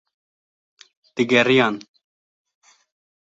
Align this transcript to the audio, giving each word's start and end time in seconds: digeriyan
digeriyan 1.17 1.75